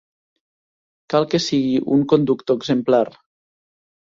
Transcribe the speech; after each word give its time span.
Cal 1.13 1.27
que 1.35 1.41
sigui 1.47 1.75
un 1.99 2.01
conductor 2.15 2.59
exemplar. 2.63 3.07